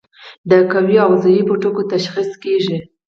[0.49, 2.77] د قوي او ضعیفو ټکو تشخیص کیږي.